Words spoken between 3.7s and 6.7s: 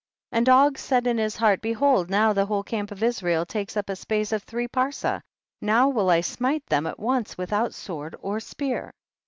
up a space of three parsa,* now will I smite